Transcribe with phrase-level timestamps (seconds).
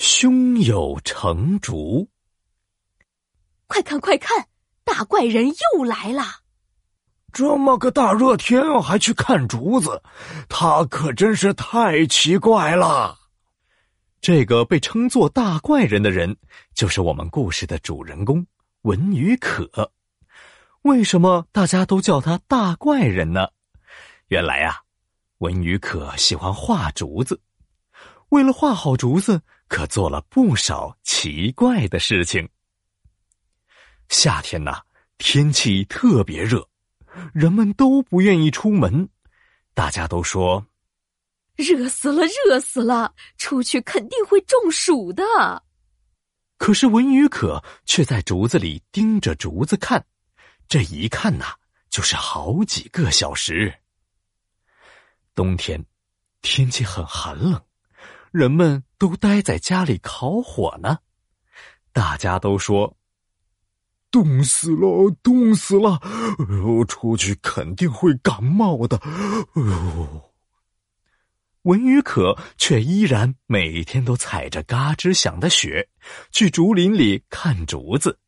[0.00, 2.08] 胸有成竹。
[3.66, 4.48] 快看快看，
[4.82, 6.24] 大怪人又来了！
[7.34, 10.02] 这么个大热天还去看竹子，
[10.48, 13.18] 他可真是太奇怪了。
[14.22, 16.34] 这个被称作大怪人的人，
[16.74, 18.46] 就是我们故事的主人公
[18.80, 19.92] 文宇可。
[20.80, 23.48] 为什么大家都叫他大怪人呢？
[24.28, 24.80] 原来啊，
[25.40, 27.38] 文宇可喜欢画竹子，
[28.30, 32.46] 为了画好竹子，可做了不少奇怪的事情。
[34.08, 34.82] 夏天呐，
[35.16, 36.68] 天气特别热，
[37.32, 39.08] 人们都不愿意出门，
[39.72, 40.66] 大家都说。
[41.54, 43.14] 热死了，热死了！
[43.38, 45.22] 出去肯定会中暑的。
[46.58, 50.04] 可是文宇可却在竹子里盯着竹子看，
[50.68, 51.54] 这一看呐，
[51.90, 53.72] 就是好几个小时。
[55.34, 55.84] 冬天，
[56.42, 57.62] 天气很寒冷，
[58.32, 60.98] 人们都待在家里烤火呢。
[61.90, 62.98] 大家都说
[64.12, 65.98] ：“冻死了，冻死了！
[66.02, 68.98] 哎呦，出去肯定会感冒的。”
[69.56, 70.30] 哎呦。
[71.62, 75.88] 文宇可却依然每天都踩着嘎吱响的雪，
[76.30, 78.18] 去竹林里看竹子。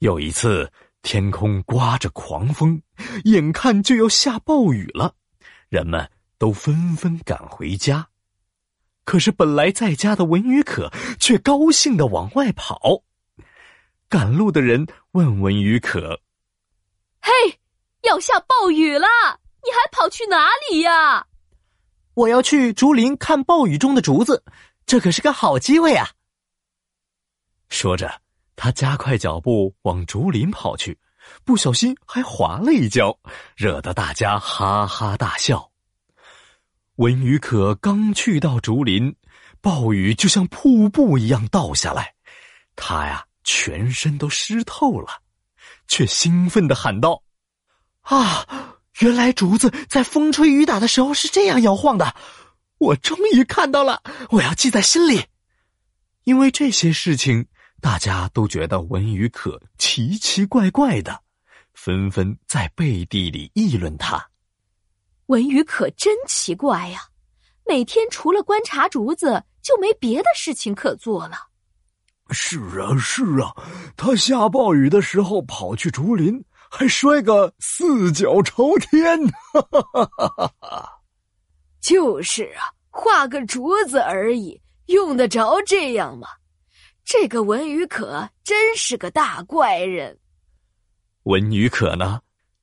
[0.00, 2.82] 有一次，天空刮着狂风，
[3.24, 5.14] 眼看就要下暴雨了，
[5.68, 8.07] 人们都纷纷赶回家。
[9.08, 13.04] 可是，本来在家的文宇可却高兴的往外跑。
[14.06, 16.20] 赶路的人问文宇可
[17.22, 17.32] ：“嘿，
[18.02, 19.08] 要下暴雨了，
[19.64, 21.26] 你还跑去哪里呀？”
[22.12, 24.44] 我要去竹林看暴雨中的竹子，
[24.84, 26.10] 这可是个好机会啊！
[27.70, 28.20] 说着，
[28.56, 30.98] 他加快脚步往竹林跑去，
[31.46, 33.18] 不小心还滑了一跤，
[33.56, 35.70] 惹得大家哈哈大笑。
[36.98, 39.14] 文宇可刚去到竹林，
[39.60, 42.14] 暴雨就像瀑布一样倒下来，
[42.74, 45.22] 他呀全身都湿透了，
[45.86, 47.22] 却兴奋的喊道
[48.02, 52.16] ：“啊！”原来竹子在风吹雨打的时候是这样摇晃的，
[52.78, 55.22] 我终于看到了，我要记在心里。
[56.24, 57.46] 因为这些事情，
[57.80, 61.22] 大家都觉得文宇可奇奇怪怪的，
[61.74, 64.30] 纷纷在背地里议论他。
[65.28, 67.00] 文宇可真奇怪呀，
[67.66, 71.36] 每天除了观察竹子，就没别的事情可做了。
[72.30, 73.54] 是啊，是啊，
[73.96, 76.44] 他下暴雨的时候跑去竹林。
[76.70, 79.18] 还摔个四脚朝天，
[79.54, 81.00] 哈哈哈哈哈！
[81.80, 86.28] 就是啊，画个竹子而已，用得着这样吗？
[87.06, 90.18] 这个文宇可真是个大怪人。
[91.22, 92.20] 文宇可呢？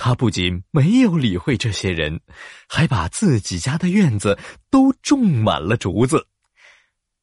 [0.00, 2.20] 他不仅没有理会这些人，
[2.68, 4.38] 还把自己家的院子
[4.70, 6.28] 都种满了竹子，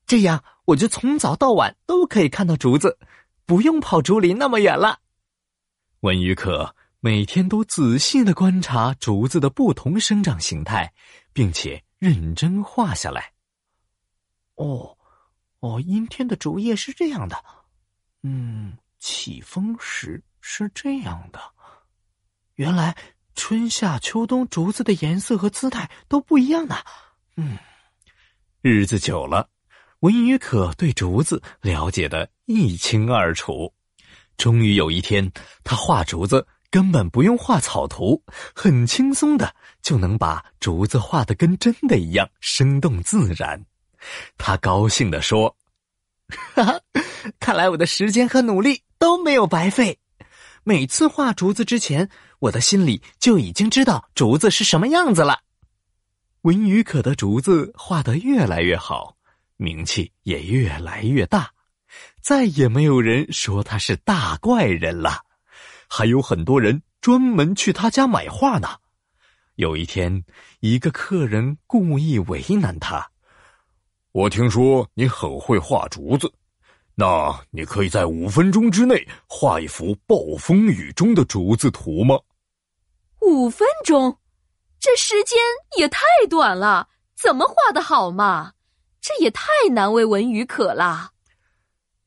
[0.06, 3.00] 这样我就从早到晚都可以看到竹子，
[3.46, 5.00] 不用跑竹林那么远了。
[6.02, 10.94] 文宇可每天都仔细的观察竹子的不同生长形态，
[11.32, 13.32] 并且认真画下来。
[14.56, 14.98] 哦，
[15.62, 17.42] 哦，阴天的竹叶是这样的，
[18.24, 21.40] 嗯，起风时是这样的。
[22.56, 22.96] 原来
[23.36, 26.78] 春夏秋冬竹子的颜色和姿态都不一样呢。
[27.36, 27.58] 嗯，
[28.62, 29.50] 日子久了，
[30.00, 33.74] 文宇可对竹子了解的一清二楚。
[34.38, 35.30] 终于有一天，
[35.66, 38.24] 他画竹子根本不用画草图，
[38.56, 43.66] 很轻松的就能把竹子画的跟真的一样生动自然。
[44.38, 45.58] 他高兴的说
[46.56, 46.80] ：“哈哈，
[47.40, 50.00] 看来我的时间和努力都没有白费。
[50.68, 52.10] 每次画竹子之前，
[52.40, 55.42] 我的心里就已经知道竹子是什么样子了。”
[56.42, 59.16] 文宇可的竹子画得越来越好，
[59.58, 61.52] 名气也越来越大。
[62.20, 65.22] 再也没有人说他是大怪人了，
[65.88, 68.68] 还有很多人专门去他家买画呢。
[69.58, 70.26] 有一天，
[70.62, 73.12] 一个客人故意为难他
[74.12, 76.34] ：“我听说你很会画竹子，
[76.96, 82.18] 那你可以在五分钟之内画一幅暴风雨中的竹子图吗？”
[83.22, 84.18] 五分钟，
[84.80, 85.38] 这时间
[85.78, 88.54] 也太短了，怎么画的好嘛？
[89.02, 91.12] 这也太难为文宇可了。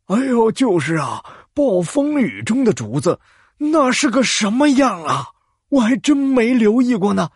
[0.06, 3.20] 哎呦，就是啊，暴风雨中的竹子，
[3.58, 5.28] 那是个什么样啊？
[5.68, 7.30] 我还真没留意过呢。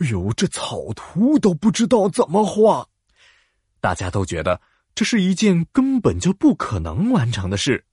[0.00, 2.86] 哎呦，这草图都不知道怎么画。
[3.80, 4.60] 大家都觉得
[4.94, 7.84] 这是一件根本就不可能完成的事，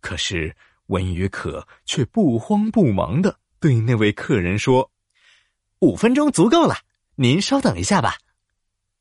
[0.00, 0.54] 可是
[0.86, 4.90] 文宇可却不慌不忙的对那位客人说
[5.80, 6.76] ：“五分钟足够了，
[7.14, 8.16] 您稍等一下吧。”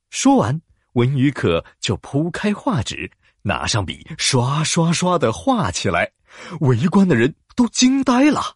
[0.09, 0.61] 说完，
[0.93, 3.11] 文宇可就铺开画纸，
[3.41, 6.13] 拿上笔，刷刷刷的画起来。
[6.61, 8.55] 围观的人都惊呆了。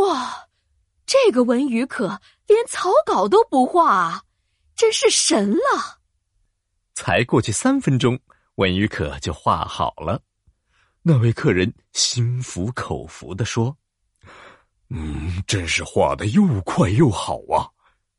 [0.00, 0.48] 哇，
[1.06, 4.24] 这个文宇可连草稿都不画啊，
[4.76, 5.99] 真是神了！
[7.00, 8.20] 才过去三分钟，
[8.56, 10.20] 文宇可就画好了。
[11.00, 13.74] 那位客人心服口服的说
[14.90, 17.64] ：“嗯，真是画的又快又好啊！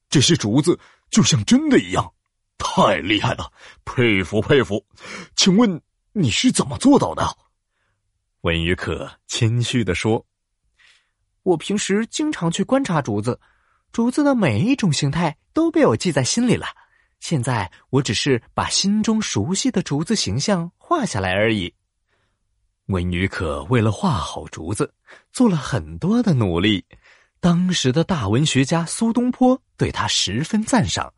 [0.09, 0.79] 这些竹子
[1.11, 2.11] 就像真的一样，
[2.57, 3.53] 太厉害了，
[3.85, 4.83] 佩服佩服！
[5.35, 5.79] 请问
[6.13, 7.37] 你是怎么做到的？”
[8.41, 10.25] 文宇可谦虚的说
[11.43, 13.39] ：“我平时经常去观察竹子，
[13.91, 16.65] 竹子的每一种形态都被我记在心里了。
[17.21, 21.73] 现在我只是把心中熟悉的竹子形象画下来而已。”
[22.87, 24.93] 文宇可为了画好竹子，
[25.31, 26.83] 做了很多的努力。
[27.39, 31.11] 当时的大文学家苏东坡对他十分赞赏，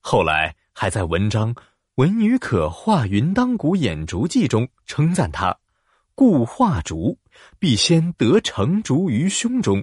[0.00, 1.54] 后来还在文章
[1.94, 5.56] 《文宇可画云当谷演竹记》中称赞他。
[6.14, 7.18] 故画竹，
[7.58, 9.82] 必先得成竹于胸中。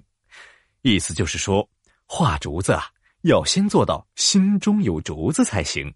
[0.82, 1.68] 意思就是说，
[2.06, 2.86] 画竹子啊，
[3.22, 5.94] 要先做到心中有竹子才行。